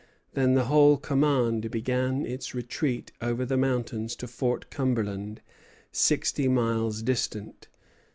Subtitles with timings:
[0.33, 5.41] Then the whole command began its retreat over the mountains to Fort Cumberland,
[5.91, 7.67] sixty miles distant.